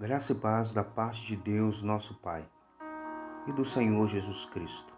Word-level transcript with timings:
Graça 0.00 0.30
e 0.30 0.34
paz 0.36 0.72
da 0.72 0.84
parte 0.84 1.26
de 1.26 1.34
Deus, 1.34 1.82
nosso 1.82 2.14
Pai, 2.20 2.48
e 3.48 3.52
do 3.52 3.64
Senhor 3.64 4.06
Jesus 4.06 4.44
Cristo. 4.44 4.94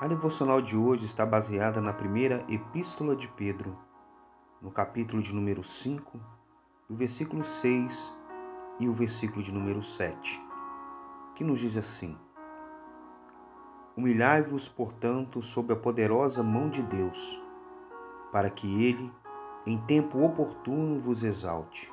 A 0.00 0.08
devocional 0.08 0.62
de 0.62 0.74
hoje 0.74 1.04
está 1.04 1.26
baseada 1.26 1.78
na 1.78 1.92
primeira 1.92 2.42
epístola 2.48 3.14
de 3.14 3.28
Pedro, 3.28 3.76
no 4.62 4.70
capítulo 4.70 5.22
de 5.22 5.34
número 5.34 5.62
5, 5.62 6.18
o 6.88 6.94
versículo 6.94 7.44
6 7.44 8.10
e 8.80 8.88
o 8.88 8.94
versículo 8.94 9.42
de 9.42 9.52
número 9.52 9.82
7, 9.82 10.42
que 11.34 11.44
nos 11.44 11.60
diz 11.60 11.76
assim: 11.76 12.16
Humilhai-vos, 13.94 14.66
portanto, 14.66 15.42
sob 15.42 15.74
a 15.74 15.76
poderosa 15.76 16.42
mão 16.42 16.70
de 16.70 16.82
Deus, 16.82 17.38
para 18.32 18.48
que 18.48 18.82
ele, 18.82 19.12
em 19.66 19.76
tempo 19.76 20.24
oportuno, 20.24 20.98
vos 20.98 21.22
exalte 21.22 21.91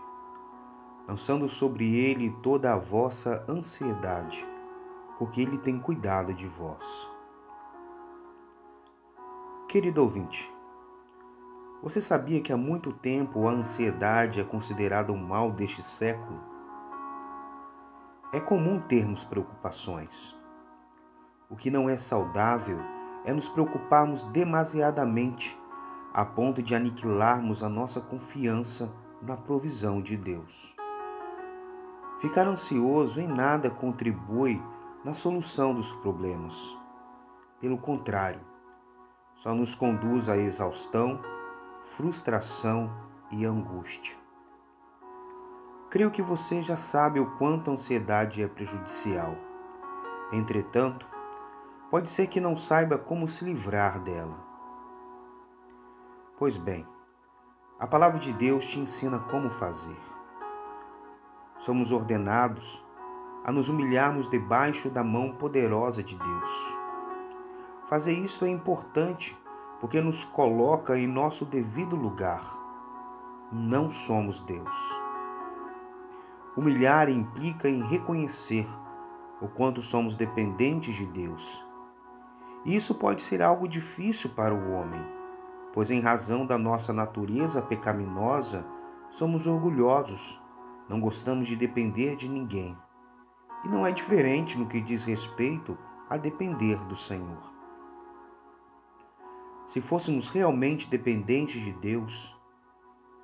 lançando 1.09 1.49
sobre 1.49 1.95
ele 1.95 2.29
toda 2.43 2.71
a 2.71 2.77
vossa 2.77 3.43
ansiedade, 3.49 4.47
porque 5.17 5.41
ele 5.41 5.57
tem 5.57 5.79
cuidado 5.79 6.35
de 6.35 6.47
vós. 6.47 6.85
Querido 9.67 10.03
ouvinte, 10.03 10.53
você 11.81 11.99
sabia 11.99 12.39
que 12.41 12.53
há 12.53 12.57
muito 12.57 12.93
tempo 12.93 13.47
a 13.47 13.51
ansiedade 13.51 14.39
é 14.39 14.43
considerada 14.43 15.11
um 15.11 15.17
mal 15.17 15.51
deste 15.51 15.81
século? 15.81 16.39
É 18.31 18.39
comum 18.39 18.79
termos 18.79 19.23
preocupações. 19.23 20.37
O 21.49 21.55
que 21.55 21.71
não 21.71 21.89
é 21.89 21.97
saudável 21.97 22.77
é 23.25 23.33
nos 23.33 23.49
preocuparmos 23.49 24.21
demasiadamente 24.25 25.59
a 26.13 26.23
ponto 26.23 26.61
de 26.61 26.75
aniquilarmos 26.75 27.63
a 27.63 27.69
nossa 27.69 27.99
confiança 27.99 28.93
na 29.23 29.35
provisão 29.35 30.03
de 30.03 30.15
Deus. 30.15 30.78
Ficar 32.19 32.45
ansioso 32.47 33.21
em 33.21 33.27
nada 33.29 33.69
contribui 33.69 34.61
na 35.05 35.13
solução 35.13 35.73
dos 35.73 35.93
problemas. 35.93 36.77
Pelo 37.61 37.77
contrário, 37.77 38.41
só 39.35 39.55
nos 39.55 39.73
conduz 39.73 40.27
à 40.27 40.35
exaustão, 40.35 41.21
frustração 41.81 42.91
e 43.31 43.45
angústia. 43.45 44.17
Creio 45.89 46.11
que 46.11 46.21
você 46.21 46.61
já 46.61 46.75
sabe 46.75 47.21
o 47.21 47.37
quanto 47.37 47.69
a 47.69 47.73
ansiedade 47.73 48.43
é 48.43 48.49
prejudicial. 48.49 49.37
Entretanto, 50.33 51.07
pode 51.89 52.09
ser 52.09 52.27
que 52.27 52.41
não 52.41 52.57
saiba 52.57 52.97
como 52.97 53.29
se 53.29 53.45
livrar 53.45 53.97
dela. 54.01 54.37
Pois 56.37 56.57
bem, 56.57 56.85
a 57.79 57.87
palavra 57.87 58.19
de 58.19 58.33
Deus 58.33 58.65
te 58.65 58.77
ensina 58.77 59.19
como 59.19 59.49
fazer 59.49 60.18
somos 61.59 61.91
ordenados 61.91 62.83
a 63.43 63.51
nos 63.51 63.69
humilharmos 63.69 64.29
debaixo 64.29 64.89
da 64.89 65.03
mão 65.03 65.33
poderosa 65.33 66.01
de 66.01 66.15
Deus. 66.15 66.75
Fazer 67.87 68.13
isso 68.13 68.45
é 68.45 68.49
importante 68.49 69.37
porque 69.79 70.01
nos 70.01 70.23
coloca 70.23 70.97
em 70.97 71.07
nosso 71.07 71.45
devido 71.45 71.95
lugar. 71.95 72.57
Não 73.51 73.89
somos 73.91 74.39
Deus. 74.41 74.99
Humilhar 76.55 77.09
implica 77.09 77.69
em 77.69 77.81
reconhecer 77.87 78.67
o 79.41 79.47
quanto 79.47 79.81
somos 79.81 80.15
dependentes 80.15 80.95
de 80.95 81.05
Deus. 81.05 81.65
Isso 82.65 82.93
pode 82.93 83.21
ser 83.21 83.41
algo 83.41 83.67
difícil 83.67 84.29
para 84.31 84.53
o 84.53 84.71
homem, 84.73 85.01
pois, 85.73 85.89
em 85.89 86.01
razão 86.01 86.45
da 86.45 86.57
nossa 86.57 86.91
natureza 86.91 87.61
pecaminosa, 87.61 88.65
somos 89.09 89.47
orgulhosos 89.47 90.39
não 90.89 90.99
gostamos 90.99 91.47
de 91.47 91.55
depender 91.55 92.15
de 92.15 92.27
ninguém. 92.27 92.75
E 93.63 93.69
não 93.69 93.85
é 93.85 93.91
diferente 93.91 94.57
no 94.57 94.67
que 94.67 94.81
diz 94.81 95.03
respeito 95.03 95.77
a 96.09 96.17
depender 96.17 96.77
do 96.85 96.95
Senhor. 96.95 97.53
Se 99.67 99.79
fôssemos 99.79 100.29
realmente 100.29 100.89
dependentes 100.89 101.61
de 101.61 101.71
Deus, 101.73 102.35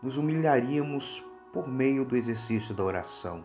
nos 0.03 0.15
humilharíamos 0.15 1.25
por 1.51 1.67
meio 1.67 2.05
do 2.05 2.15
exercício 2.15 2.75
da 2.75 2.83
oração. 2.83 3.43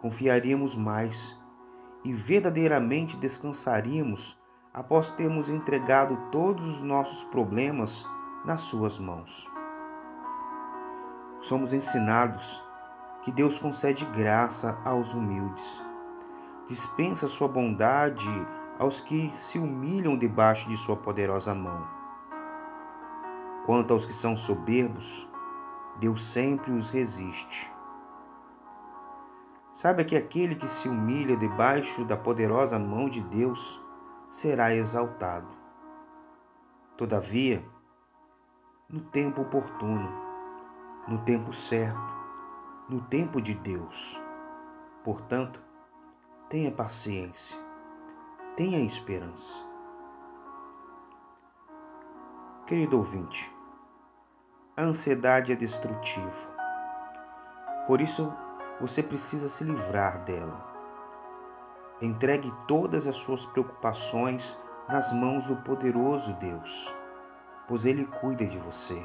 Confiaríamos 0.00 0.74
mais 0.74 1.38
e 2.04 2.12
verdadeiramente 2.12 3.16
descansaríamos 3.16 4.36
após 4.74 5.12
termos 5.12 5.48
entregado 5.48 6.16
todos 6.32 6.66
os 6.66 6.82
nossos 6.82 7.22
problemas 7.24 8.04
nas 8.44 8.62
Suas 8.62 8.98
mãos. 8.98 9.48
Somos 11.40 11.72
ensinados 11.72 12.60
que 13.28 13.32
Deus 13.32 13.58
concede 13.58 14.06
graça 14.06 14.78
aos 14.86 15.12
humildes. 15.12 15.84
Dispensa 16.66 17.28
sua 17.28 17.46
bondade 17.46 18.26
aos 18.78 19.02
que 19.02 19.30
se 19.36 19.58
humilham 19.58 20.16
debaixo 20.16 20.66
de 20.66 20.78
sua 20.78 20.96
poderosa 20.96 21.54
mão. 21.54 21.86
Quanto 23.66 23.92
aos 23.92 24.06
que 24.06 24.14
são 24.14 24.34
soberbos, 24.34 25.28
Deus 26.00 26.22
sempre 26.22 26.72
os 26.72 26.88
resiste. 26.88 27.70
Saiba 29.74 30.04
que 30.04 30.16
aquele 30.16 30.54
que 30.54 30.66
se 30.66 30.88
humilha 30.88 31.36
debaixo 31.36 32.06
da 32.06 32.16
poderosa 32.16 32.78
mão 32.78 33.10
de 33.10 33.20
Deus 33.20 33.78
será 34.30 34.74
exaltado. 34.74 35.48
Todavia, 36.96 37.62
no 38.88 39.00
tempo 39.00 39.42
oportuno, 39.42 40.10
no 41.06 41.18
tempo 41.18 41.52
certo, 41.52 42.17
no 42.88 43.02
tempo 43.02 43.40
de 43.40 43.54
Deus. 43.54 44.18
Portanto, 45.04 45.60
tenha 46.48 46.72
paciência, 46.72 47.58
tenha 48.56 48.80
esperança. 48.80 49.66
Querido 52.66 52.96
ouvinte, 52.96 53.54
a 54.76 54.82
ansiedade 54.82 55.52
é 55.52 55.56
destrutiva. 55.56 56.56
Por 57.86 58.00
isso, 58.00 58.32
você 58.80 59.02
precisa 59.02 59.48
se 59.48 59.64
livrar 59.64 60.24
dela. 60.24 60.66
Entregue 62.00 62.52
todas 62.66 63.06
as 63.06 63.16
suas 63.16 63.44
preocupações 63.46 64.58
nas 64.88 65.12
mãos 65.12 65.46
do 65.46 65.56
poderoso 65.56 66.32
Deus, 66.34 66.94
pois 67.66 67.84
Ele 67.84 68.06
cuida 68.06 68.46
de 68.46 68.58
você. 68.58 69.04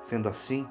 Sendo 0.00 0.28
assim, 0.28 0.68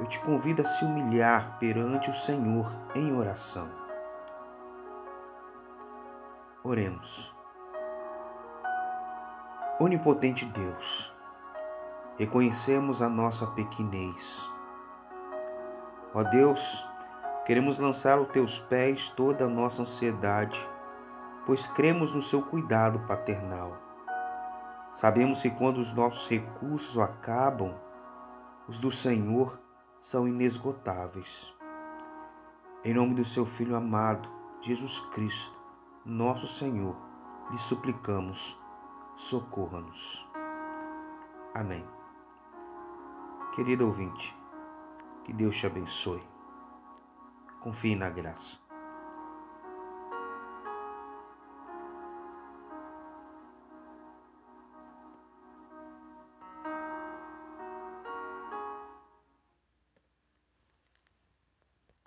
eu 0.00 0.06
te 0.06 0.18
convido 0.20 0.62
a 0.62 0.64
se 0.64 0.84
humilhar 0.84 1.58
perante 1.58 2.08
o 2.10 2.14
Senhor 2.14 2.70
em 2.94 3.16
oração. 3.16 3.68
Oremos. 6.62 7.34
Onipotente 9.80 10.44
Deus, 10.44 11.12
reconhecemos 12.16 13.00
a 13.00 13.08
nossa 13.08 13.46
pequenez. 13.48 14.48
Ó 16.14 16.22
Deus, 16.24 16.86
queremos 17.44 17.78
lançar 17.78 18.18
aos 18.18 18.28
teus 18.28 18.58
pés 18.58 19.10
toda 19.10 19.44
a 19.44 19.48
nossa 19.48 19.82
ansiedade, 19.82 20.68
pois 21.46 21.66
cremos 21.68 22.12
no 22.12 22.20
seu 22.20 22.42
cuidado 22.42 23.00
paternal. 23.06 23.76
Sabemos 24.92 25.42
que 25.42 25.50
quando 25.50 25.78
os 25.78 25.92
nossos 25.92 26.28
recursos 26.28 26.98
acabam, 26.98 27.74
os 28.66 28.78
do 28.78 28.90
Senhor 28.90 29.58
são 30.00 30.26
inesgotáveis. 30.26 31.52
Em 32.84 32.94
nome 32.94 33.14
do 33.14 33.24
seu 33.24 33.44
Filho 33.44 33.76
amado, 33.76 34.28
Jesus 34.60 35.00
Cristo, 35.12 35.56
nosso 36.04 36.46
Senhor, 36.46 36.96
lhe 37.50 37.58
suplicamos, 37.58 38.58
socorra-nos. 39.16 40.26
Amém. 41.54 41.84
Querido 43.54 43.86
ouvinte, 43.86 44.36
que 45.24 45.32
Deus 45.32 45.56
te 45.56 45.66
abençoe. 45.66 46.22
Confie 47.60 47.96
na 47.96 48.08
graça. 48.08 48.67